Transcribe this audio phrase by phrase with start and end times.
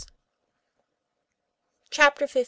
[1.91, 2.37] CHAPTER XV.